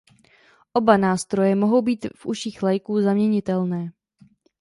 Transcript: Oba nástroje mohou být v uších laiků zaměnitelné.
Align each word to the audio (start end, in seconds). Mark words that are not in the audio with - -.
Oba 0.73 0.97
nástroje 0.97 1.55
mohou 1.55 1.81
být 1.81 2.05
v 2.15 2.25
uších 2.25 2.63
laiků 2.63 3.01
zaměnitelné. 3.01 3.91